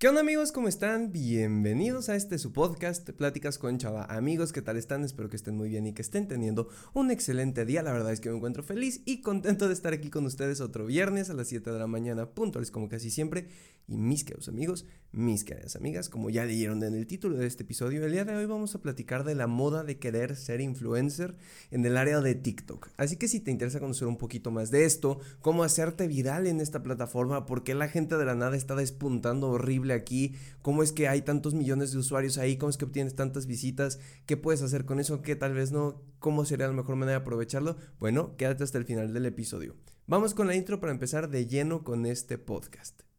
[0.00, 0.50] ¿Qué onda amigos?
[0.50, 1.12] ¿Cómo están?
[1.12, 4.06] Bienvenidos a este su podcast, Pláticas con Chava.
[4.06, 5.04] Amigos, ¿qué tal están?
[5.04, 7.82] Espero que estén muy bien y que estén teniendo un excelente día.
[7.82, 10.86] La verdad es que me encuentro feliz y contento de estar aquí con ustedes otro
[10.86, 13.48] viernes a las 7 de la mañana, puntuales como casi siempre.
[13.90, 17.64] Y mis queridos amigos, mis queridas amigas, como ya leyeron en el título de este
[17.64, 21.34] episodio, el día de hoy vamos a platicar de la moda de querer ser influencer
[21.72, 22.90] en el área de TikTok.
[22.96, 26.60] Así que si te interesa conocer un poquito más de esto, cómo hacerte viral en
[26.60, 30.92] esta plataforma, por qué la gente de la nada está despuntando horrible aquí, cómo es
[30.92, 34.62] que hay tantos millones de usuarios ahí, cómo es que obtienes tantas visitas, qué puedes
[34.62, 37.76] hacer con eso, qué tal vez no, cómo sería la mejor manera de aprovecharlo.
[37.98, 39.74] Bueno, quédate hasta el final del episodio.
[40.06, 43.09] Vamos con la intro para empezar de lleno con este podcast.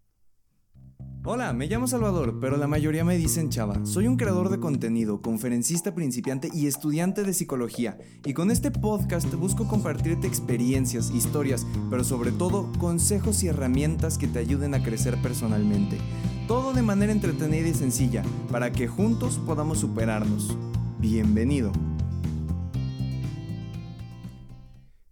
[1.24, 3.86] Hola, me llamo Salvador, pero la mayoría me dicen Chava.
[3.86, 8.00] Soy un creador de contenido, conferencista principiante y estudiante de psicología.
[8.26, 14.28] Y con este podcast busco compartirte experiencias, historias, pero sobre todo consejos y herramientas que
[14.28, 16.00] te ayuden a crecer personalmente.
[16.48, 20.58] Todo de manera entretenida y sencilla, para que juntos podamos superarnos.
[20.98, 21.72] Bienvenido.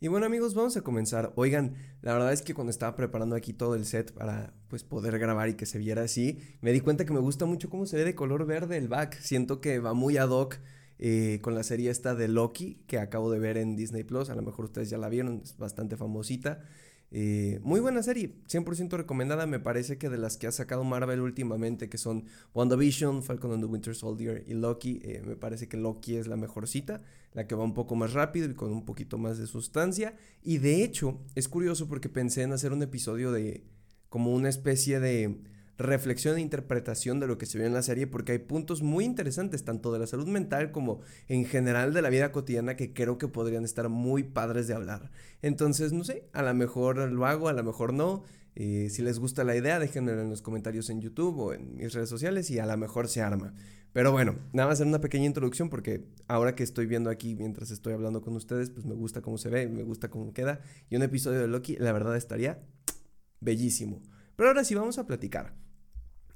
[0.01, 1.33] Y bueno amigos, vamos a comenzar.
[1.35, 5.19] Oigan, la verdad es que cuando estaba preparando aquí todo el set para pues poder
[5.19, 7.97] grabar y que se viera así, me di cuenta que me gusta mucho cómo se
[7.97, 9.19] ve de color verde el back.
[9.19, 10.55] Siento que va muy ad hoc
[10.99, 14.29] eh, con la serie esta de Loki que acabo de ver en Disney Plus.
[14.29, 16.61] A lo mejor ustedes ya la vieron, es bastante famosita.
[17.11, 19.47] Eh, muy buena serie, 100% recomendada.
[19.47, 23.63] Me parece que de las que ha sacado Marvel últimamente, que son WandaVision, Falcon and
[23.63, 27.01] the Winter Soldier y Loki, eh, me parece que Loki es la mejorcita,
[27.33, 30.15] la que va un poco más rápido y con un poquito más de sustancia.
[30.43, 33.63] Y de hecho, es curioso porque pensé en hacer un episodio de
[34.09, 35.41] como una especie de
[35.79, 39.05] reflexión e interpretación de lo que se vio en la serie porque hay puntos muy
[39.05, 43.17] interesantes tanto de la salud mental como en general de la vida cotidiana que creo
[43.17, 45.09] que podrían estar muy padres de hablar.
[45.41, 48.23] Entonces, no sé, a lo mejor lo hago, a lo mejor no.
[48.55, 51.93] Eh, si les gusta la idea, déjenmelo en los comentarios en YouTube o en mis
[51.93, 53.53] redes sociales y a lo mejor se arma.
[53.93, 57.71] Pero bueno, nada más hacer una pequeña introducción porque ahora que estoy viendo aquí mientras
[57.71, 60.59] estoy hablando con ustedes, pues me gusta cómo se ve, me gusta cómo queda.
[60.89, 62.59] Y un episodio de Loki, la verdad estaría
[63.39, 64.01] bellísimo.
[64.35, 65.58] Pero ahora sí vamos a platicar.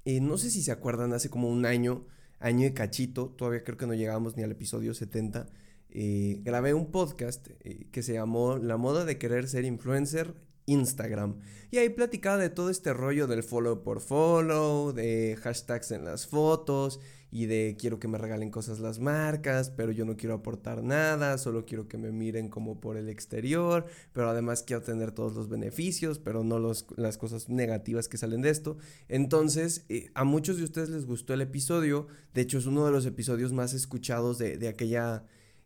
[0.06, 2.06] Eh, no sé si se acuerdan, hace como un año,
[2.40, 5.47] año de cachito, todavía creo que no llegábamos ni al episodio 70,
[5.91, 10.34] eh, grabé un podcast eh, que se llamó La moda de querer ser influencer
[10.66, 11.40] Instagram.
[11.72, 16.28] Y ahí platicaba de todo este rollo del follow por follow, de hashtags en las
[16.28, 17.00] fotos
[17.34, 21.40] y de quiero que me regalen cosas las marcas, pero yo no quiero aportar nada,
[21.40, 25.50] solo quiero que me miren como por el exterior, pero además quiero tener todos los
[25.50, 28.78] beneficios, pero no los, las cosas negativas que salen de esto.
[29.09, 32.91] Entonces, eh, a muchos de ustedes les gustó el episodio, de hecho es uno de
[32.91, 35.24] los episodios más escuchados de, de aquella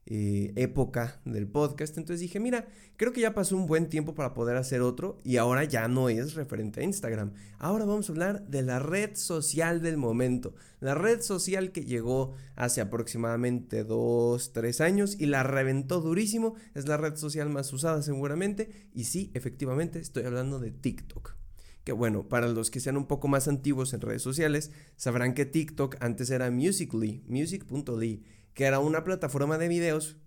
[0.10, 1.98] eh, época del podcast.
[1.98, 5.36] Entonces dije, mira, creo que ya pasó un buen tiempo para poder hacer otro y
[5.36, 7.34] ahora ya no es referente a Instagram.
[7.60, 10.56] Ahora vamos a hablar de la red social del momento.
[10.80, 16.56] La red social que llegó hace aproximadamente 2, 3 años y la reventó durísimo.
[16.74, 18.88] Es la red social más usada seguramente.
[18.94, 21.36] Y sí, efectivamente, estoy hablando de TikTok
[21.84, 25.46] que bueno, para los que sean un poco más antiguos en redes sociales, sabrán que
[25.46, 28.26] TikTok antes era Musical.ly, music.ly,
[28.58, 30.18] que era una plataforma de videos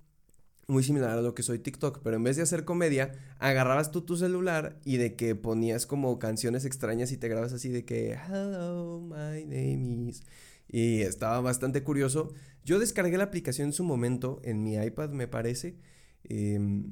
[0.69, 4.03] muy similar a lo que soy TikTok, pero en vez de hacer comedia, agarrabas tú
[4.03, 8.13] tu celular y de que ponías como canciones extrañas y te grabas así de que
[8.13, 10.23] Hello, my name is.
[10.69, 12.33] Y estaba bastante curioso.
[12.65, 15.75] Yo descargué la aplicación en su momento en mi iPad, me parece.
[16.23, 16.85] Em,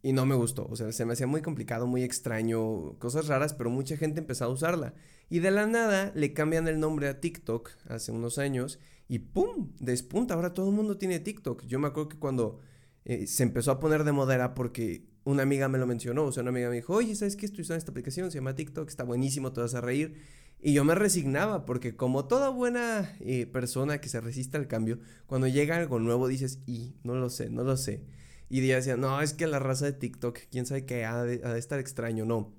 [0.00, 3.52] y no me gustó, o sea, se me hacía muy complicado, muy extraño, cosas raras,
[3.52, 4.94] pero mucha gente empezó a usarla.
[5.28, 8.78] Y de la nada le cambian el nombre a TikTok hace unos años
[9.08, 9.72] y ¡pum!
[9.80, 10.34] Despunta.
[10.34, 11.64] Ahora todo el mundo tiene TikTok.
[11.66, 12.60] Yo me acuerdo que cuando
[13.04, 16.24] eh, se empezó a poner de moda porque una amiga me lo mencionó.
[16.24, 17.46] O sea, una amiga me dijo, oye, ¿sabes qué?
[17.46, 20.16] Estoy usando esta aplicación, se llama TikTok, está buenísimo, te vas a reír.
[20.60, 24.98] Y yo me resignaba porque como toda buena eh, persona que se resiste al cambio,
[25.26, 28.04] cuando llega algo nuevo dices, y no lo sé, no lo sé.
[28.50, 31.78] Y decía, no, es que la raza de TikTok, quién sabe qué, ha de estar
[31.78, 32.57] extraño, no.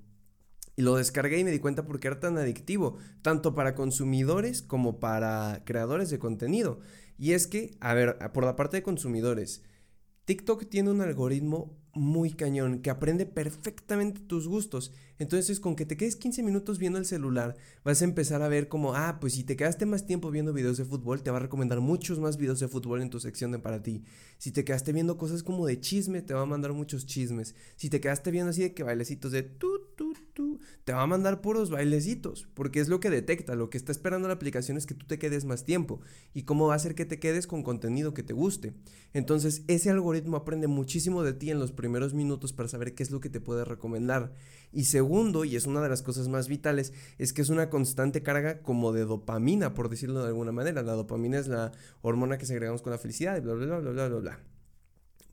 [0.80, 5.02] Y lo descargué y me di cuenta porque era tan adictivo, tanto para consumidores como
[5.02, 6.80] para creadores de contenido.
[7.18, 9.62] Y es que, a ver, por la parte de consumidores,
[10.24, 14.94] TikTok tiene un algoritmo muy cañón que aprende perfectamente tus gustos.
[15.20, 18.70] Entonces, con que te quedes 15 minutos viendo el celular, vas a empezar a ver
[18.70, 21.42] como, ah, pues si te quedaste más tiempo viendo videos de fútbol, te va a
[21.42, 24.04] recomendar muchos más videos de fútbol en tu sección de para ti.
[24.38, 27.54] Si te quedaste viendo cosas como de chisme, te va a mandar muchos chismes.
[27.76, 29.68] Si te quedaste viendo así de que bailecitos de tu,
[29.98, 33.78] tu, tu, te va a mandar puros bailecitos, porque es lo que detecta, lo que
[33.78, 36.00] está esperando la aplicación es que tú te quedes más tiempo
[36.34, 38.74] y cómo va a hacer que te quedes con contenido que te guste.
[39.14, 43.12] Entonces, ese algoritmo aprende muchísimo de ti en los primeros minutos para saber qué es
[43.12, 44.34] lo que te puede recomendar.
[44.72, 44.86] Y
[45.44, 48.92] y es una de las cosas más vitales, es que es una constante carga como
[48.92, 50.84] de dopamina, por decirlo de alguna manera.
[50.84, 51.72] La dopamina es la
[52.02, 54.40] hormona que segregamos con la felicidad y bla, bla, bla, bla, bla, bla.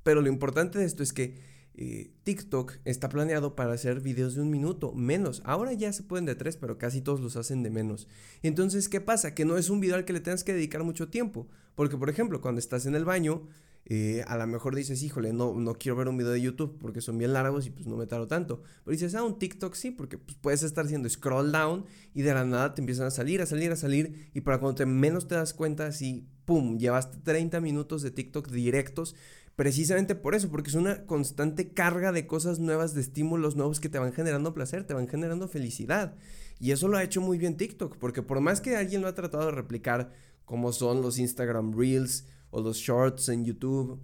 [0.02, 1.38] Pero lo importante de esto es que
[1.75, 5.43] eh, TikTok está planeado para hacer videos de un minuto, menos.
[5.44, 8.08] Ahora ya se pueden de tres, pero casi todos los hacen de menos.
[8.43, 9.34] Entonces, ¿qué pasa?
[9.34, 11.49] Que no es un video al que le tengas que dedicar mucho tiempo.
[11.75, 13.46] Porque, por ejemplo, cuando estás en el baño,
[13.88, 17.00] eh, a lo mejor dices, híjole, no, no quiero ver un video de YouTube porque
[17.00, 18.62] son bien largos y pues no me tardo tanto.
[18.85, 22.35] Pero dices, ah, un TikTok sí, porque pues, puedes estar haciendo scroll down y de
[22.35, 24.29] la nada te empiezan a salir, a salir, a salir.
[24.35, 29.15] Y para cuando menos te das cuenta, así, pum, llevaste 30 minutos de TikTok directos
[29.55, 33.88] precisamente por eso, porque es una constante carga de cosas nuevas, de estímulos nuevos que
[33.88, 36.17] te van generando placer, te van generando felicidad.
[36.59, 39.15] Y eso lo ha hecho muy bien TikTok, porque por más que alguien lo ha
[39.15, 40.12] tratado de replicar,
[40.44, 44.00] como son los Instagram Reels o los Shorts en YouTube,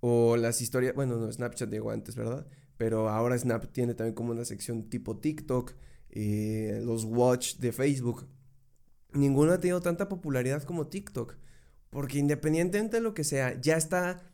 [0.00, 2.46] o las historias, bueno, no, Snapchat llegó antes, ¿verdad?
[2.76, 5.72] Pero ahora Snap tiene también como una sección tipo TikTok,
[6.10, 8.26] eh, los Watch de Facebook.
[9.12, 11.36] Ninguno ha tenido tanta popularidad como TikTok,
[11.90, 14.33] porque independientemente de lo que sea, ya está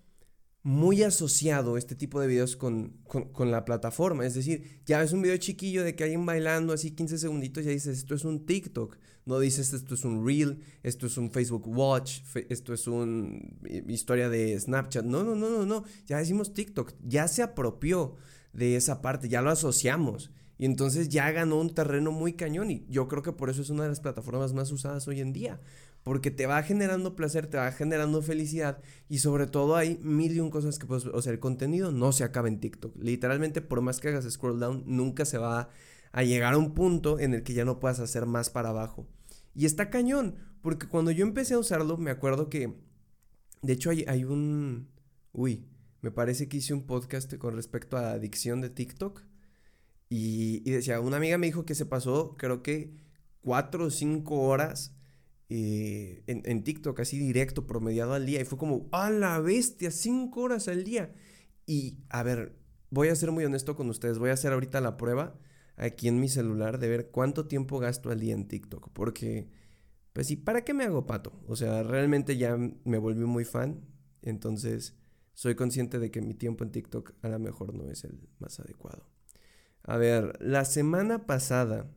[0.63, 3.01] muy asociado este tipo de videos con,
[3.39, 4.27] la plataforma.
[4.27, 7.71] Es decir, ya ves un video chiquillo de que alguien bailando así 15 segunditos, ya
[7.71, 8.99] dices, esto es un TikTok.
[9.27, 13.39] No dices, esto es un Reel, esto es un Facebook Watch, esto es una
[13.87, 15.05] historia de Snapchat.
[15.05, 15.85] No, no, no, no, no.
[16.07, 16.95] Ya decimos TikTok.
[17.03, 18.17] Ya se apropió
[18.53, 20.31] de esa parte, ya lo asociamos.
[20.61, 23.71] Y entonces ya ganó un terreno muy cañón y yo creo que por eso es
[23.71, 25.59] una de las plataformas más usadas hoy en día
[26.03, 30.41] porque te va generando placer, te va generando felicidad y sobre todo hay mil y
[30.41, 32.95] un cosas que puedes, o sea, el contenido no se acaba en TikTok.
[32.99, 35.71] Literalmente por más que hagas scroll down, nunca se va
[36.13, 39.09] a llegar a un punto en el que ya no puedas hacer más para abajo.
[39.55, 42.77] Y está cañón, porque cuando yo empecé a usarlo, me acuerdo que,
[43.63, 44.91] de hecho hay, hay un,
[45.33, 45.65] uy,
[46.03, 49.23] me parece que hice un podcast con respecto a la adicción de TikTok.
[50.11, 52.93] Y, y decía, una amiga me dijo que se pasó, creo que
[53.41, 54.95] cuatro o cinco horas
[55.53, 58.41] eh, en, TikTok así directo, promediado al día.
[58.41, 61.13] Y fue como, a la bestia, cinco horas al día.
[61.67, 62.57] Y a ver,
[62.91, 64.19] voy a ser muy honesto con ustedes.
[64.19, 65.39] Voy a hacer ahorita la prueba
[65.77, 68.91] aquí en mi celular de ver cuánto tiempo gasto al día en TikTok.
[68.93, 69.51] Porque,
[70.13, 71.33] pues sí, ¿para qué me hago pato?
[71.49, 73.81] O sea, realmente ya me volví muy fan.
[74.23, 74.97] Entonces,
[75.35, 78.61] soy consciente de que mi tiempo en TikTok a lo mejor no es el más
[78.61, 79.05] adecuado.
[79.83, 81.91] A ver, la semana pasada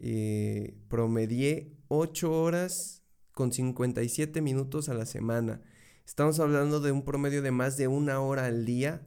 [0.00, 3.02] eh, promedié 8 horas
[3.32, 5.60] con 57 minutos a la semana.
[6.06, 9.06] Estamos hablando de un promedio de más de una hora al día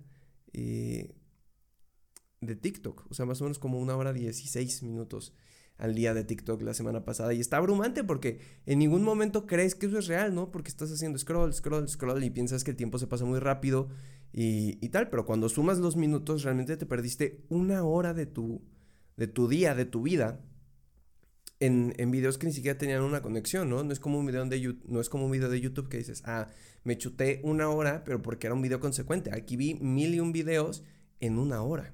[0.54, 1.16] eh,
[2.42, 3.06] de TikTok.
[3.10, 5.34] O sea, más o menos como una hora 16 minutos
[5.78, 7.34] al día de TikTok la semana pasada.
[7.34, 10.52] Y está abrumante porque en ningún momento crees que eso es real, ¿no?
[10.52, 13.90] Porque estás haciendo scroll, scroll, scroll y piensas que el tiempo se pasa muy rápido
[14.34, 15.10] y, y tal.
[15.10, 18.62] Pero cuando sumas los minutos, realmente te perdiste una hora de tu,
[19.16, 20.42] de tu día, de tu vida
[21.60, 23.84] en, en, videos que ni siquiera tenían una conexión, ¿no?
[23.84, 26.22] No es como un video de no es como un video de YouTube que dices,
[26.26, 26.48] ah,
[26.84, 29.32] me chuté una hora, pero porque era un video consecuente.
[29.34, 30.84] Aquí vi mil y un videos
[31.20, 31.94] en una hora.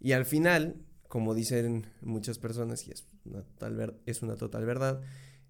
[0.00, 5.00] Y al final, como dicen muchas personas, y es una, tal es una total verdad,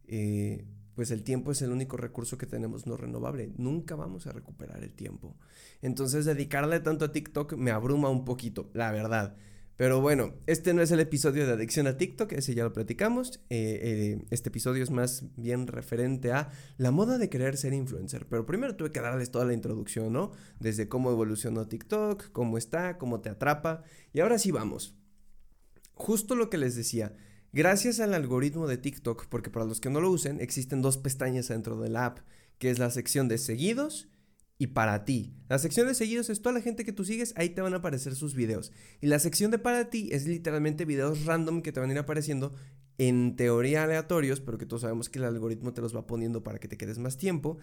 [0.06, 0.64] eh,
[0.98, 3.52] pues el tiempo es el único recurso que tenemos no renovable.
[3.56, 5.36] Nunca vamos a recuperar el tiempo.
[5.80, 9.36] Entonces, dedicarle tanto a TikTok me abruma un poquito, la verdad.
[9.76, 13.38] Pero bueno, este no es el episodio de adicción a TikTok, ese ya lo platicamos.
[13.48, 16.48] Eh, eh, este episodio es más bien referente a
[16.78, 18.26] la moda de querer ser influencer.
[18.26, 20.32] Pero primero tuve que darles toda la introducción, ¿no?
[20.58, 23.84] Desde cómo evolucionó TikTok, cómo está, cómo te atrapa.
[24.12, 24.96] Y ahora sí vamos.
[25.94, 27.14] Justo lo que les decía.
[27.58, 31.48] Gracias al algoritmo de TikTok, porque para los que no lo usen, existen dos pestañas
[31.48, 32.20] dentro de la app,
[32.58, 34.08] que es la sección de seguidos
[34.58, 35.34] y para ti.
[35.48, 37.78] La sección de seguidos es toda la gente que tú sigues, ahí te van a
[37.78, 38.70] aparecer sus videos.
[39.00, 41.98] Y la sección de para ti es literalmente videos random que te van a ir
[41.98, 42.54] apareciendo
[42.96, 46.60] en teoría aleatorios, pero que todos sabemos que el algoritmo te los va poniendo para
[46.60, 47.58] que te quedes más tiempo.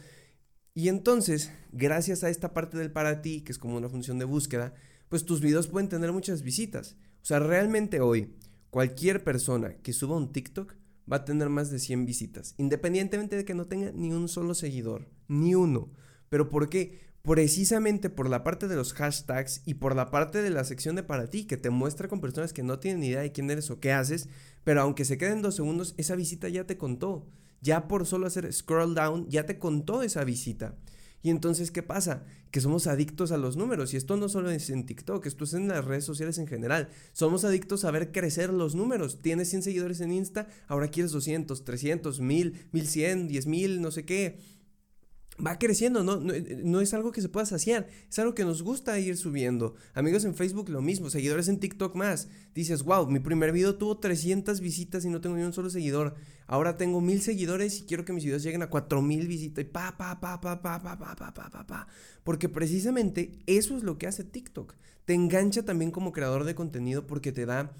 [0.73, 4.25] Y entonces, gracias a esta parte del para ti, que es como una función de
[4.25, 4.73] búsqueda,
[5.07, 6.97] pues tus videos pueden tener muchas visitas.
[7.21, 8.35] O sea, realmente hoy,
[8.75, 10.75] cualquier persona que suba un TikTok
[11.10, 14.53] va a tener más de 100 visitas, independientemente de que no tenga ni un solo
[14.53, 15.94] seguidor, ni uno.
[16.27, 17.00] ¿Pero por qué?
[17.22, 21.03] Precisamente por la parte de los hashtags y por la parte de la sección de
[21.03, 23.72] para ti, que te muestra con personas que no tienen ni idea de quién eres
[23.72, 24.27] o qué haces,
[24.65, 27.29] pero aunque se queden dos segundos, esa visita ya te contó.
[27.62, 30.75] Ya por solo hacer scroll down, ya te contó esa visita.
[31.22, 32.24] Y entonces, ¿qué pasa?
[32.51, 33.93] Que somos adictos a los números.
[33.93, 36.89] Y esto no solo es en TikTok, esto es en las redes sociales en general.
[37.13, 39.22] Somos adictos a ver crecer los números.
[39.22, 44.38] Tienes 100 seguidores en Insta, ahora quieres 200, 300, 1000, 1100, 10000, no sé qué
[45.44, 46.18] va creciendo, ¿no?
[46.18, 46.82] ¿no?
[46.82, 49.75] es algo que se pueda saciar, es algo que nos gusta ir subiendo.
[49.94, 52.30] Amigos en Facebook lo mismo, seguidores en TikTok más.
[52.54, 56.15] Dices, wow, mi primer video tuvo 300 visitas y no tengo ni un solo seguidor.
[56.48, 59.98] Ahora tengo mil seguidores y quiero que mis videos lleguen a 4000 visitas y pa,
[59.98, 61.88] pa, pa, pa, pa, pa, pa, pa, pa, pa, pa.
[62.24, 64.74] Porque precisamente eso es lo que hace TikTok.
[65.06, 67.74] Te engancha también como creador de contenido porque te da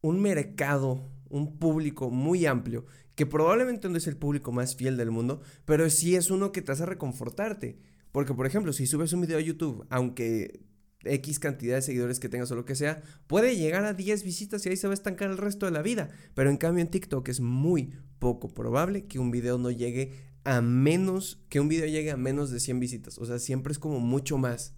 [0.00, 5.10] un mercado, un público muy amplio que probablemente no es el público más fiel del
[5.10, 7.78] mundo, pero sí es uno que te hace reconfortarte.
[8.12, 10.60] Porque, por ejemplo, si subes un video a YouTube, aunque
[11.04, 14.64] X cantidad de seguidores que tengas o lo que sea, puede llegar a 10 visitas
[14.64, 16.10] y ahí se va a estancar el resto de la vida.
[16.34, 20.12] Pero en cambio en TikTok es muy poco probable que un video no llegue
[20.44, 23.18] a menos, que un video llegue a menos de 100 visitas.
[23.18, 24.74] O sea, siempre es como mucho más.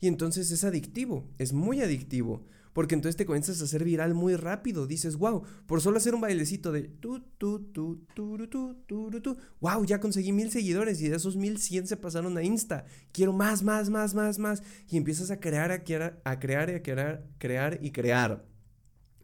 [0.00, 2.46] Y entonces es adictivo, es muy adictivo.
[2.78, 4.86] Porque entonces te comienzas a hacer viral muy rápido.
[4.86, 9.36] Dices, wow, por solo hacer un bailecito de tu, tu, tu, tu, tu, tu, tu,
[9.60, 12.84] wow, ya conseguí mil seguidores y de esos mil cien se pasaron a Insta.
[13.10, 14.62] Quiero más, más, más, más, más.
[14.88, 18.46] Y empiezas a crear, a crear, a crear, a crear, crear y crear.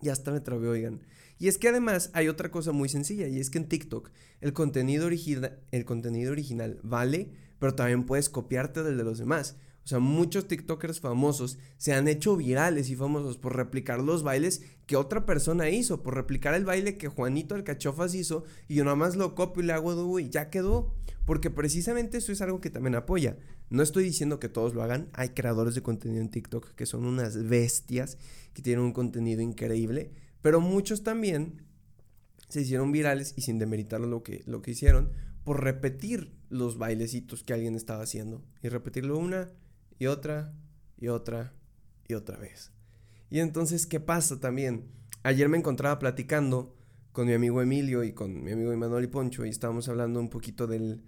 [0.02, 1.02] Y hasta me trabé, oigan.
[1.38, 4.52] Y es que además hay otra cosa muy sencilla y es que en TikTok el
[4.52, 7.30] contenido, el contenido original vale,
[7.61, 9.56] pero también puedes copiarte del de los demás.
[9.85, 14.62] O sea, muchos TikTokers famosos se han hecho virales y famosos por replicar los bailes
[14.87, 18.97] que otra persona hizo, por replicar el baile que Juanito Alcachofas hizo y yo nada
[18.97, 20.95] más lo copio y le hago y ya quedó.
[21.26, 23.38] Porque precisamente eso es algo que también apoya.
[23.71, 25.09] No estoy diciendo que todos lo hagan.
[25.14, 28.19] Hay creadores de contenido en TikTok que son unas bestias,
[28.53, 30.12] que tienen un contenido increíble.
[30.43, 31.62] Pero muchos también
[32.49, 35.12] se hicieron virales y sin demeritar lo que, lo que hicieron,
[35.45, 38.43] por repetir los bailecitos que alguien estaba haciendo.
[38.62, 39.50] Y repetirlo una
[39.98, 40.52] y otra
[40.98, 41.52] y otra
[42.08, 42.72] y otra vez.
[43.30, 44.84] Y entonces, ¿qué pasa también?
[45.22, 46.76] Ayer me encontraba platicando
[47.12, 50.28] con mi amigo Emilio y con mi amigo Emanuel y Poncho y estábamos hablando un
[50.28, 51.02] poquito del,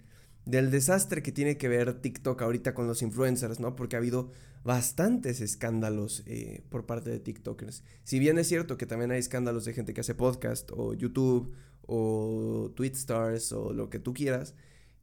[0.45, 3.75] del desastre que tiene que ver TikTok ahorita con los influencers, ¿no?
[3.77, 4.31] Porque ha habido
[4.65, 7.85] bastantes escándalos eh, por parte de TikTokers.
[8.05, 11.55] Si bien es cierto que también hay escándalos de gente que hace podcast o YouTube
[11.87, 14.55] o Twitstars o lo que tú quieras,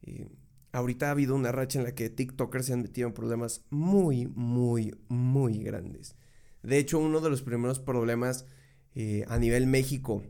[0.01, 0.27] eh,
[0.74, 4.27] ahorita ha habido una racha en la que TikTokers se han metido en problemas muy,
[4.27, 6.15] muy, muy grandes.
[6.63, 8.46] De hecho, uno de los primeros problemas
[8.96, 10.24] eh, a nivel México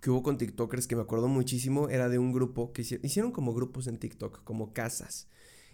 [0.00, 3.54] que hubo con TikTokers que me acuerdo muchísimo era de un grupo que hicieron, como
[3.54, 5.28] grupos en TikTok, como casas.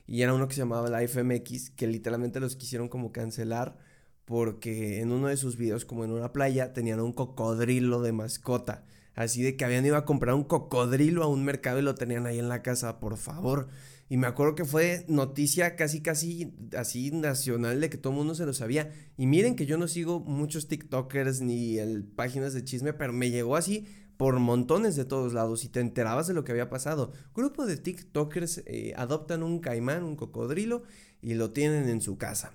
[0.07, 3.77] Y era uno que se llamaba la FMX, que literalmente los quisieron como cancelar
[4.25, 8.85] porque en uno de sus videos, como en una playa, tenían un cocodrilo de mascota.
[9.21, 12.25] Así de que habían ido a comprar un cocodrilo a un mercado y lo tenían
[12.25, 13.69] ahí en la casa, por favor.
[14.09, 18.35] Y me acuerdo que fue noticia casi, casi así nacional de que todo el mundo
[18.35, 18.91] se lo sabía.
[19.19, 23.31] Y miren que yo no sigo muchos TikTokers ni el, páginas de chisme, pero me
[23.31, 23.87] llegó así
[24.17, 27.13] por montones de todos lados y te enterabas de lo que había pasado.
[27.35, 30.85] Grupo de TikTokers eh, adoptan un caimán, un cocodrilo
[31.21, 32.55] y lo tienen en su casa.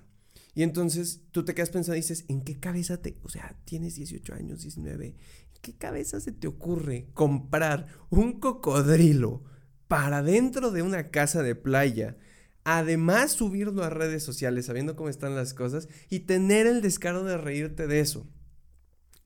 [0.56, 3.94] Y entonces tú te quedas pensando y dices, ¿en qué cabeza te, o sea, tienes
[3.96, 5.14] 18 años, 19,
[5.60, 9.44] qué cabeza se te ocurre comprar un cocodrilo
[9.88, 12.16] para dentro de una casa de playa?
[12.64, 17.36] Además subirlo a redes sociales sabiendo cómo están las cosas y tener el descaro de
[17.36, 18.26] reírte de eso.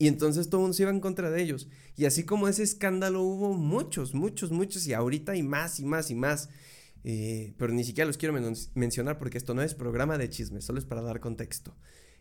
[0.00, 1.68] Y entonces todo el mundo se iba en contra de ellos.
[1.94, 6.10] Y así como ese escándalo hubo muchos, muchos, muchos y ahorita hay más y más
[6.10, 6.48] y más.
[7.04, 8.34] Eh, pero ni siquiera los quiero
[8.74, 11.76] mencionar porque esto no es programa de chismes, solo es para dar contexto.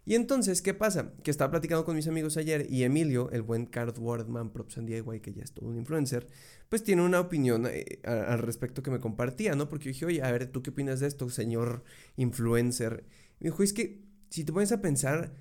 [0.06, 1.14] Y entonces, ¿qué pasa?
[1.24, 5.20] Que estaba platicando con mis amigos ayer y Emilio, el buen Cardboardman Props and DIY,
[5.20, 6.28] que ya es todo un influencer,
[6.68, 9.70] pues tiene una opinión eh, al respecto que me compartía, ¿no?
[9.70, 11.84] Porque yo dije, oye, a ver, ¿tú qué opinas de esto, señor
[12.16, 13.06] influencer?
[13.40, 15.34] Me dijo, es que si te pones a pensar,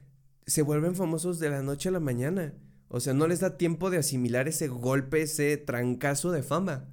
[0.46, 2.54] se vuelven famosos de la noche a la mañana.
[2.88, 6.88] O sea, no les da tiempo de asimilar ese golpe, ese trancazo de fama.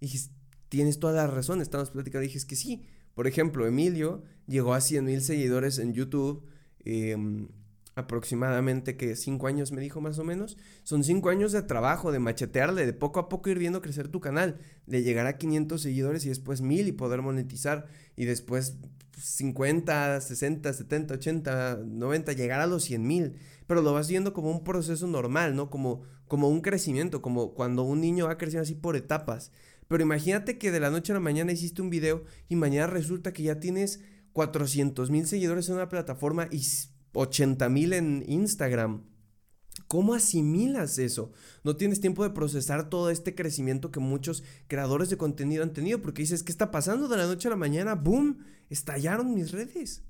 [0.00, 0.28] Y dije,
[0.68, 2.24] tienes toda la razón, estamos platicando.
[2.24, 2.86] Y dije, es que sí.
[3.14, 6.46] Por ejemplo, Emilio llegó a 100 mil seguidores en YouTube
[6.84, 7.48] Em,
[7.96, 10.56] aproximadamente que cinco años me dijo más o menos.
[10.82, 14.20] Son cinco años de trabajo, de machetearle, de poco a poco ir viendo crecer tu
[14.20, 18.76] canal, de llegar a 500 seguidores y después mil y poder monetizar y después
[19.18, 23.36] 50, 60, 70, 80, 90, llegar a los 100 mil.
[23.66, 25.70] Pero lo vas viendo como un proceso normal, ¿no?
[25.70, 29.52] Como, como un crecimiento, como cuando un niño va creciendo así por etapas.
[29.88, 33.32] Pero imagínate que de la noche a la mañana hiciste un video y mañana resulta
[33.32, 34.00] que ya tienes
[34.32, 36.62] 400 mil seguidores en una plataforma y
[37.12, 39.04] 80 mil en Instagram.
[39.86, 41.32] ¿Cómo asimilas eso?
[41.64, 46.00] No tienes tiempo de procesar todo este crecimiento que muchos creadores de contenido han tenido
[46.00, 47.94] porque dices, ¿qué está pasando de la noche a la mañana?
[47.94, 48.38] ¡Boom!
[48.68, 50.02] Estallaron mis redes.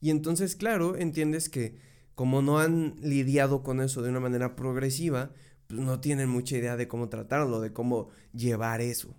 [0.00, 1.76] Y entonces, claro, entiendes que
[2.14, 5.32] como no han lidiado con eso de una manera progresiva,
[5.66, 9.14] pues no tienen mucha idea de cómo tratarlo, de cómo llevar eso.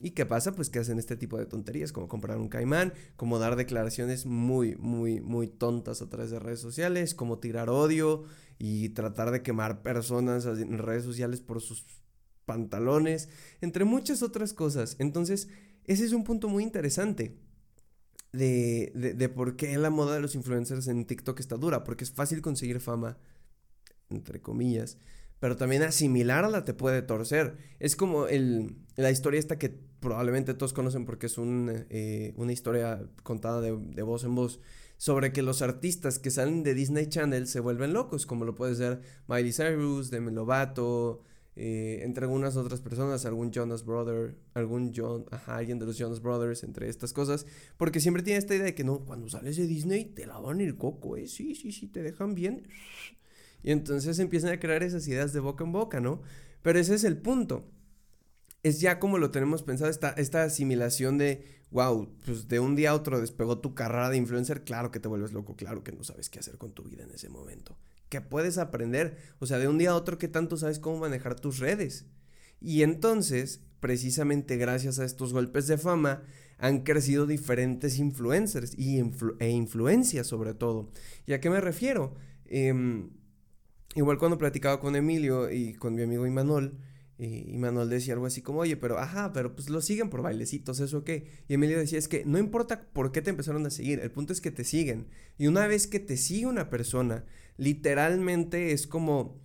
[0.00, 0.52] ¿Y qué pasa?
[0.52, 4.74] Pues que hacen este tipo de tonterías, como comprar un caimán, como dar declaraciones muy,
[4.76, 8.24] muy, muy tontas a través de redes sociales, como tirar odio
[8.58, 11.84] y tratar de quemar personas en redes sociales por sus
[12.46, 13.28] pantalones,
[13.60, 14.96] entre muchas otras cosas.
[14.98, 15.48] Entonces,
[15.84, 17.38] ese es un punto muy interesante
[18.32, 22.10] de, de, por qué la moda de los influencers en TikTok está dura, porque es
[22.10, 23.18] fácil conseguir fama,
[24.08, 24.98] entre comillas,
[25.40, 27.56] pero también asimilarla te puede torcer.
[27.80, 29.70] Es como el, la historia esta que
[30.00, 34.60] probablemente todos conocen porque es eh, una historia contada de, de, voz en voz
[34.96, 38.74] sobre que los artistas que salen de Disney Channel se vuelven locos, como lo puede
[38.74, 41.22] ser Miley Cyrus, Demi Lovato,
[41.56, 46.22] eh, entre algunas otras personas, algún Jonas Brother, algún John, ajá, alguien de los Jonas
[46.22, 47.44] Brothers, entre estas cosas,
[47.76, 50.76] porque siempre tiene esta idea de que no, cuando sales de Disney te lavan el
[50.76, 52.68] coco, eh, sí, sí, sí, te dejan bien.
[53.62, 56.22] Y entonces empiezan a crear esas ideas de boca en boca, ¿no?
[56.62, 57.70] Pero ese es el punto.
[58.62, 62.90] Es ya como lo tenemos pensado, esta, esta asimilación de, wow, pues de un día
[62.90, 66.04] a otro despegó tu carrera de influencer, claro que te vuelves loco, claro que no
[66.04, 67.78] sabes qué hacer con tu vida en ese momento.
[68.08, 71.38] Que puedes aprender, o sea, de un día a otro, ¿qué tanto sabes cómo manejar
[71.38, 72.06] tus redes?
[72.60, 76.22] Y entonces, precisamente gracias a estos golpes de fama,
[76.58, 79.02] han crecido diferentes influencers y
[79.38, 80.90] e influencias sobre todo.
[81.24, 82.14] ¿Y a qué me refiero?
[82.44, 83.08] Eh,
[83.94, 86.78] Igual cuando platicaba con Emilio y con mi amigo Imanol,
[87.22, 90.80] y Manuel decía algo así como, oye, pero ajá, pero pues lo siguen por bailecitos,
[90.80, 91.26] ¿eso qué?
[91.48, 94.32] Y Emilio decía, es que no importa por qué te empezaron a seguir, el punto
[94.32, 95.08] es que te siguen.
[95.36, 97.26] Y una vez que te sigue una persona,
[97.58, 99.38] literalmente es como,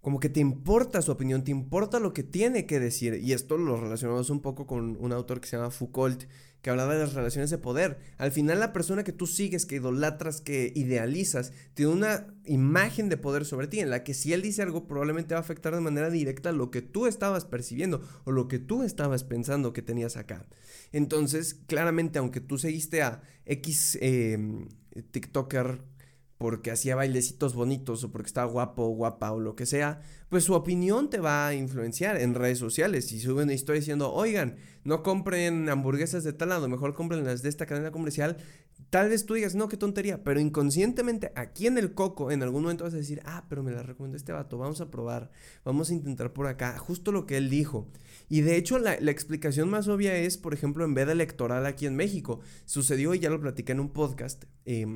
[0.00, 3.14] como que te importa su opinión, te importa lo que tiene que decir.
[3.20, 6.26] Y esto lo relacionamos un poco con un autor que se llama Foucault,
[6.62, 7.98] que hablaba de las relaciones de poder.
[8.18, 13.16] Al final la persona que tú sigues, que idolatras, que idealizas, tiene una imagen de
[13.16, 15.80] poder sobre ti en la que si él dice algo probablemente va a afectar de
[15.80, 20.16] manera directa lo que tú estabas percibiendo o lo que tú estabas pensando que tenías
[20.16, 20.46] acá.
[20.92, 24.66] Entonces, claramente, aunque tú seguiste a X eh,
[25.10, 25.80] TikToker
[26.38, 30.44] porque hacía bailecitos bonitos o porque estaba guapo o guapa o lo que sea, pues
[30.44, 33.06] su opinión te va a influenciar en redes sociales.
[33.06, 37.42] Si sube una historia diciendo, oigan, no compren hamburguesas de tal lado, mejor compren las
[37.42, 38.36] de esta cadena comercial,
[38.90, 42.62] tal vez tú digas, no, qué tontería, pero inconscientemente aquí en el coco, en algún
[42.62, 45.30] momento vas a decir, ah, pero me la recomendó este vato, vamos a probar,
[45.64, 47.88] vamos a intentar por acá, justo lo que él dijo.
[48.28, 51.86] Y de hecho la, la explicación más obvia es, por ejemplo, en veda electoral aquí
[51.86, 54.44] en México, sucedió y ya lo platiqué en un podcast.
[54.66, 54.86] Eh,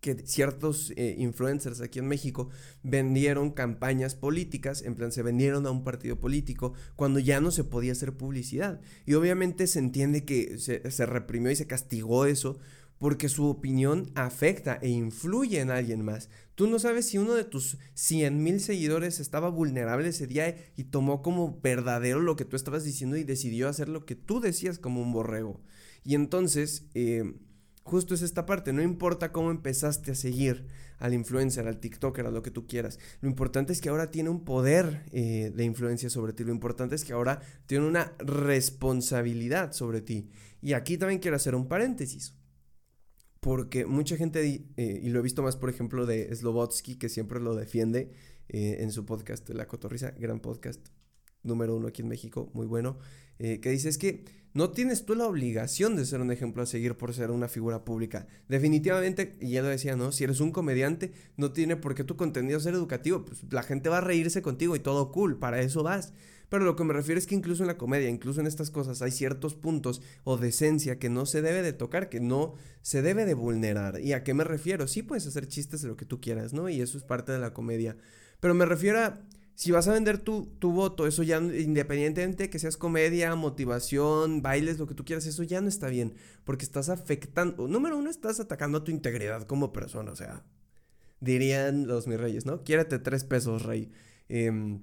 [0.00, 2.48] que ciertos eh, influencers aquí en México
[2.82, 7.64] vendieron campañas políticas, en plan se vendieron a un partido político cuando ya no se
[7.64, 8.80] podía hacer publicidad.
[9.06, 12.58] Y obviamente se entiende que se, se reprimió y se castigó eso
[13.00, 16.28] porque su opinión afecta e influye en alguien más.
[16.54, 20.84] Tú no sabes si uno de tus 100 mil seguidores estaba vulnerable ese día y
[20.84, 24.78] tomó como verdadero lo que tú estabas diciendo y decidió hacer lo que tú decías
[24.78, 25.60] como un borrego.
[26.04, 26.86] Y entonces...
[26.94, 27.34] Eh,
[27.82, 30.66] Justo es esta parte, no importa cómo empezaste a seguir
[30.98, 32.98] al influencer, al TikToker, a lo que tú quieras.
[33.20, 36.44] Lo importante es que ahora tiene un poder eh, de influencia sobre ti.
[36.44, 40.28] Lo importante es que ahora tiene una responsabilidad sobre ti.
[40.60, 42.34] Y aquí también quiero hacer un paréntesis.
[43.40, 47.40] Porque mucha gente, eh, y lo he visto más por ejemplo de Slobotsky, que siempre
[47.40, 48.12] lo defiende
[48.48, 50.88] eh, en su podcast La Cotorriza, gran podcast,
[51.42, 52.98] número uno aquí en México, muy bueno,
[53.40, 54.22] eh, que dice es que
[54.52, 57.84] no tienes tú la obligación de ser un ejemplo a seguir por ser una figura
[57.84, 58.26] pública.
[58.48, 60.12] Definitivamente, y ya lo decía, ¿no?
[60.12, 63.24] Si eres un comediante, no tiene por qué tu contenido ser educativo.
[63.24, 66.12] Pues la gente va a reírse contigo y todo cool, para eso vas.
[66.50, 69.00] Pero lo que me refiero es que incluso en la comedia, incluso en estas cosas,
[69.02, 73.24] hay ciertos puntos o decencia que no se debe de tocar, que no se debe
[73.24, 74.00] de vulnerar.
[74.00, 74.88] ¿Y a qué me refiero?
[74.88, 76.68] Sí puedes hacer chistes de lo que tú quieras, ¿no?
[76.68, 77.96] Y eso es parte de la comedia.
[78.40, 79.20] Pero me refiero a
[79.54, 84.42] si vas a vender tu, tu, voto, eso ya independientemente de que seas comedia, motivación,
[84.42, 88.10] bailes, lo que tú quieras, eso ya no está bien, porque estás afectando, número uno,
[88.10, 90.44] estás atacando a tu integridad como persona, o sea,
[91.20, 92.62] dirían los mis reyes, ¿no?
[92.64, 93.90] Quiérete tres pesos, rey.
[94.28, 94.78] Eh,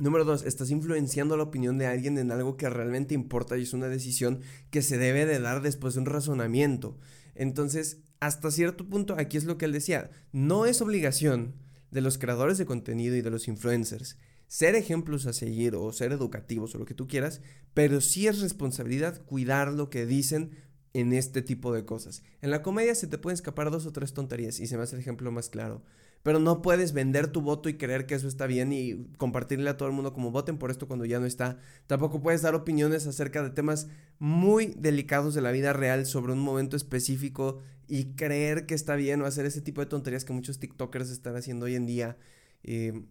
[0.00, 3.72] número dos, estás influenciando la opinión de alguien en algo que realmente importa y es
[3.72, 6.98] una decisión que se debe de dar después de un razonamiento.
[7.34, 11.54] Entonces, hasta cierto punto, aquí es lo que él decía, no es obligación
[11.90, 16.10] de los creadores de contenido y de los influencers ser ejemplos a seguir o ser
[16.10, 17.40] educativos o lo que tú quieras,
[17.72, 20.50] pero sí es responsabilidad cuidar lo que dicen
[20.92, 22.24] en este tipo de cosas.
[22.40, 24.96] En la comedia se te pueden escapar dos o tres tonterías y se me hace
[24.96, 25.84] el ejemplo más claro.
[26.22, 29.76] Pero no puedes vender tu voto y creer que eso está bien y compartirle a
[29.76, 31.58] todo el mundo como voten por esto cuando ya no está.
[31.86, 36.40] Tampoco puedes dar opiniones acerca de temas muy delicados de la vida real sobre un
[36.40, 40.58] momento específico y creer que está bien o hacer ese tipo de tonterías que muchos
[40.58, 42.18] TikTokers están haciendo hoy en día.
[42.62, 43.02] Eh,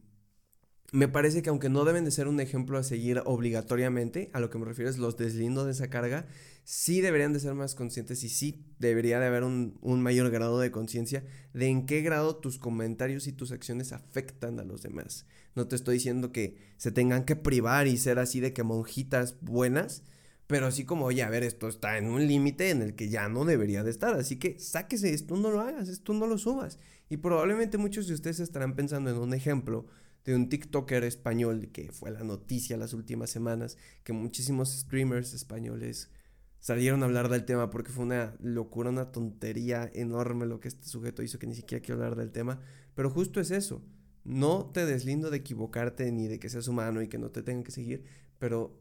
[0.92, 4.50] me parece que aunque no deben de ser un ejemplo a seguir obligatoriamente, a lo
[4.50, 6.26] que me refiero es los deslindo de esa carga,
[6.64, 10.60] sí deberían de ser más conscientes y sí debería de haber un, un mayor grado
[10.60, 11.24] de conciencia
[11.54, 15.26] de en qué grado tus comentarios y tus acciones afectan a los demás.
[15.56, 19.36] No te estoy diciendo que se tengan que privar y ser así de que monjitas
[19.42, 20.04] buenas,
[20.48, 23.30] pero así como, oye, a ver, esto está en un límite en el que ya
[23.30, 26.80] no debería de estar, así que sáquese esto, no lo hagas, esto no lo subas.
[27.08, 29.86] Y probablemente muchos de ustedes estarán pensando en un ejemplo
[30.30, 36.12] de un TikToker español que fue la noticia las últimas semanas, que muchísimos streamers españoles
[36.60, 40.88] salieron a hablar del tema porque fue una locura, una tontería enorme lo que este
[40.88, 42.62] sujeto hizo que ni siquiera quiero hablar del tema,
[42.94, 43.82] pero justo es eso.
[44.24, 47.64] No te deslindo de equivocarte ni de que seas humano y que no te tengan
[47.64, 48.04] que seguir,
[48.38, 48.80] pero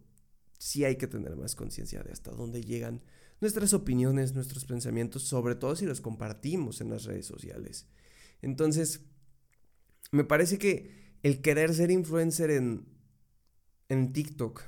[0.59, 3.03] sí hay que tener más conciencia de hasta dónde llegan
[3.41, 7.87] nuestras opiniones, nuestros pensamientos, sobre todo si los compartimos en las redes sociales.
[8.43, 9.01] Entonces,
[10.13, 12.87] me parece que el querer ser influencer en,
[13.89, 14.63] en TikTok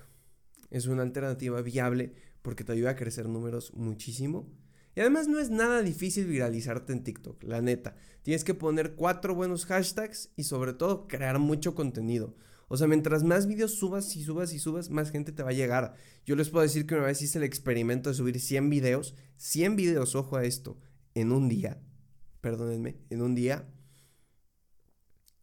[0.70, 4.48] es una alternativa viable porque te ayuda a crecer números muchísimo.
[4.94, 7.96] Y además no es nada difícil viralizarte en TikTok, la neta.
[8.22, 12.34] Tienes que poner cuatro buenos hashtags y sobre todo crear mucho contenido.
[12.68, 15.54] O sea, mientras más videos subas y subas y subas, más gente te va a
[15.54, 15.94] llegar.
[16.24, 19.76] Yo les puedo decir que una vez hice el experimento de subir 100 videos, 100
[19.76, 20.78] videos, ojo a esto,
[21.14, 21.80] en un día,
[22.40, 23.68] perdónenme, en un día,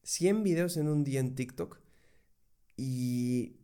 [0.08, 1.82] 100 videos en un día en TikTok
[2.78, 3.58] y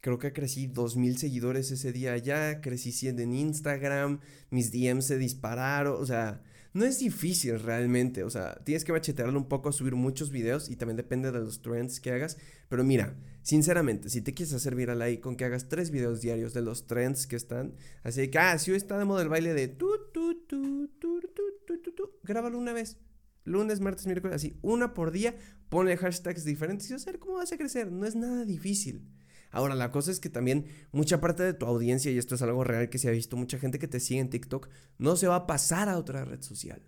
[0.00, 4.18] creo que crecí 2000 seguidores ese día ya, crecí 100 en Instagram,
[4.50, 9.38] mis DMs se dispararon, o sea, no es difícil realmente, o sea, tienes que machetearlo
[9.38, 13.14] un poco subir muchos videos y también depende de los trends que hagas, pero mira,
[13.42, 16.88] sinceramente, si te quieres hacer viral ahí con que hagas tres videos diarios de los
[16.88, 19.86] trends que están, así que, ah, si hoy está de moda el baile de tu,
[20.12, 22.98] tu, tu, tu, tu, tu, tu, tu, grábalo una vez,
[23.44, 25.36] lunes, martes, miércoles, así, una por día,
[25.68, 27.90] pone hashtags diferentes y vas a ver cómo vas a crecer.
[27.90, 29.08] No es nada difícil.
[29.50, 32.64] Ahora, la cosa es que también mucha parte de tu audiencia, y esto es algo
[32.64, 35.36] real que se ha visto, mucha gente que te sigue en TikTok, no se va
[35.36, 36.82] a pasar a otra red social.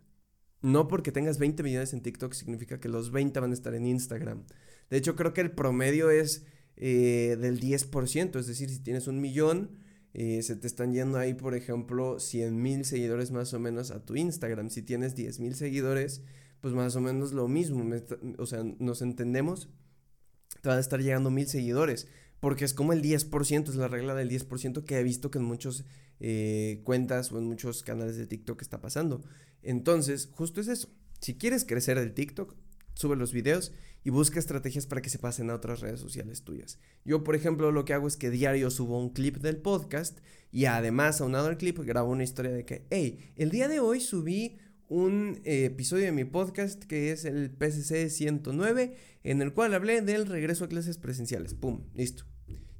[0.63, 3.87] No porque tengas 20 millones en TikTok significa que los 20 van a estar en
[3.87, 4.47] Instagram.
[4.89, 9.21] De hecho, creo que el promedio es eh, del 10%, es decir, si tienes un
[9.21, 9.77] millón,
[10.15, 14.05] eh, se te están yendo ahí, por ejemplo, 100 mil seguidores más o menos a
[14.05, 14.71] tu Instagram.
[14.71, 16.23] Si tienes 10 mil seguidores,
[16.65, 17.85] pues más o menos lo mismo,
[18.39, 19.69] o sea, nos entendemos,
[20.63, 22.09] te van a estar llegando mil seguidores,
[22.41, 25.45] porque es como el 10%, es la regla del 10% que he visto que en
[25.45, 25.85] muchas
[26.21, 29.23] eh, cuentas o en muchos canales de TikTok está pasando.
[29.61, 30.89] Entonces, justo es eso,
[31.21, 32.57] si quieres crecer el TikTok,
[32.95, 36.79] sube los videos y busca estrategias para que se pasen a otras redes sociales tuyas.
[37.05, 40.19] Yo, por ejemplo, lo que hago es que diario subo un clip del podcast
[40.51, 44.01] y además, aunado al clip, grabo una historia de que, hey, el día de hoy
[44.01, 44.57] subí
[44.95, 50.03] un eh, episodio de mi podcast que es el PCC 109, en el cual hablé
[50.03, 51.55] del regreso a clases presenciales.
[51.55, 51.83] ¡Pum!
[51.95, 52.25] Listo.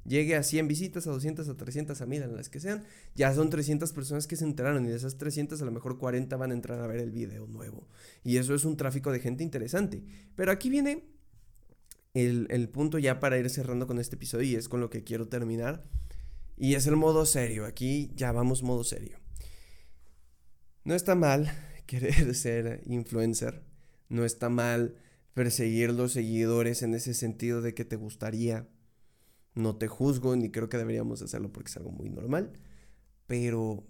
[0.05, 2.85] Llegue a 100 visitas, a 200, a 300, a 1000, a las que sean.
[3.15, 6.37] Ya son 300 personas que se enteraron y de esas 300 a lo mejor 40
[6.37, 7.89] van a entrar a ver el video nuevo.
[8.23, 10.01] Y eso es un tráfico de gente interesante.
[10.35, 11.03] Pero aquí viene
[12.13, 15.03] el, el punto ya para ir cerrando con este episodio y es con lo que
[15.03, 15.83] quiero terminar.
[16.55, 17.65] Y es el modo serio.
[17.65, 19.17] Aquí ya vamos modo serio.
[20.85, 21.51] No está mal
[21.85, 23.63] querer ser influencer.
[24.09, 24.95] No está mal
[25.33, 28.67] perseguir los seguidores en ese sentido de que te gustaría.
[29.53, 32.53] No te juzgo ni creo que deberíamos hacerlo porque es algo muy normal.
[33.27, 33.87] Pero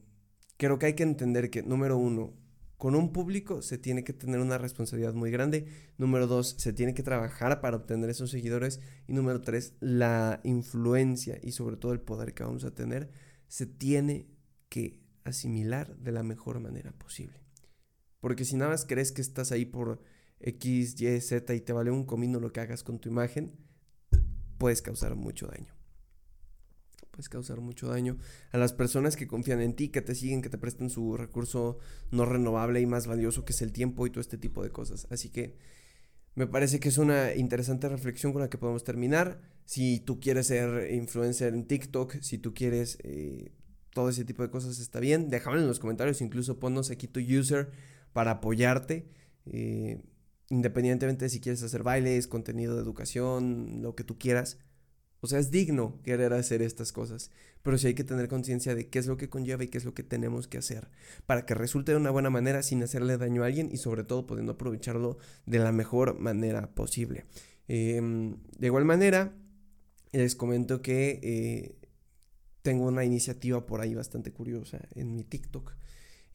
[0.58, 2.34] creo que hay que entender que, número uno,
[2.78, 5.68] con un público se tiene que tener una responsabilidad muy grande.
[5.98, 8.80] Número dos, se tiene que trabajar para obtener esos seguidores.
[9.08, 13.10] Y número tres, la influencia y sobre todo el poder que vamos a tener
[13.48, 14.28] se tiene
[14.70, 17.45] que asimilar de la mejor manera posible.
[18.26, 20.02] Porque si nada más crees que estás ahí por
[20.40, 23.52] X, Y, Z y te vale un comino lo que hagas con tu imagen,
[24.58, 25.76] puedes causar mucho daño.
[27.12, 28.18] Puedes causar mucho daño
[28.52, 31.78] a las personas que confían en ti, que te siguen, que te prestan su recurso
[32.10, 35.06] no renovable y más valioso que es el tiempo y todo este tipo de cosas.
[35.12, 35.56] Así que
[36.34, 39.40] me parece que es una interesante reflexión con la que podemos terminar.
[39.66, 43.52] Si tú quieres ser influencer en TikTok, si tú quieres eh,
[43.94, 45.30] todo ese tipo de cosas, está bien.
[45.30, 47.70] Déjame en los comentarios, incluso ponnos aquí tu user
[48.16, 49.10] para apoyarte,
[49.46, 50.02] eh,
[50.50, 54.58] independientemente de si quieres hacer bailes, contenido de educación, lo que tú quieras.
[55.20, 57.30] O sea, es digno querer hacer estas cosas,
[57.62, 59.84] pero sí hay que tener conciencia de qué es lo que conlleva y qué es
[59.84, 60.88] lo que tenemos que hacer
[61.26, 64.26] para que resulte de una buena manera sin hacerle daño a alguien y sobre todo
[64.26, 67.26] pudiendo aprovecharlo de la mejor manera posible.
[67.68, 69.36] Em, de igual manera,
[70.14, 71.90] les comento que eh,
[72.62, 75.76] tengo una iniciativa por ahí bastante curiosa en mi TikTok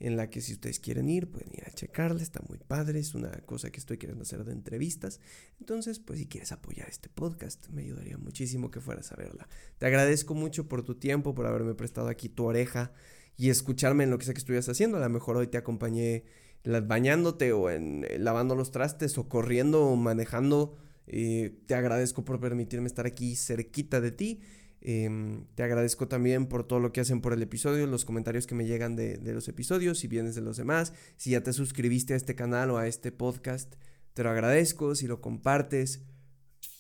[0.01, 3.15] en la que si ustedes quieren ir, pueden ir a checarla, está muy padre, es
[3.15, 5.21] una cosa que estoy queriendo hacer de entrevistas.
[5.61, 9.47] Entonces, pues si quieres apoyar este podcast, me ayudaría muchísimo que fueras a verla.
[9.79, 12.93] Te agradezco mucho por tu tiempo, por haberme prestado aquí tu oreja
[13.37, 14.97] y escucharme en lo que sea que estuvieras haciendo.
[14.97, 16.25] A lo mejor hoy te acompañé
[16.65, 20.77] bañándote o en, eh, lavando los trastes o corriendo o manejando.
[21.07, 24.41] Eh, te agradezco por permitirme estar aquí cerquita de ti.
[24.83, 28.55] Em, te agradezco también por todo lo que hacen por el episodio, los comentarios que
[28.55, 32.15] me llegan de, de, los episodios, si vienes de los demás, si ya te suscribiste
[32.15, 33.75] a este canal o a este podcast,
[34.15, 36.03] te lo agradezco, si lo compartes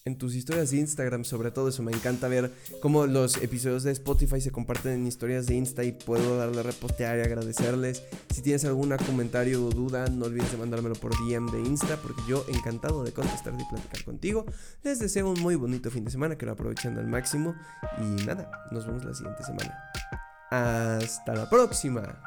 [0.05, 3.93] en tus historias de Instagram, sobre todo eso, me encanta ver cómo los episodios de
[3.93, 8.03] Spotify se comparten en historias de Insta y puedo darle repostear y agradecerles.
[8.33, 12.23] Si tienes algún comentario o duda, no olvides de mandármelo por DM de Insta, porque
[12.29, 14.47] yo encantado de contestar y platicar contigo.
[14.83, 17.55] Les deseo un muy bonito fin de semana, que lo aprovechen al máximo
[17.99, 19.79] y nada, nos vemos la siguiente semana.
[20.51, 22.19] Hasta la próxima.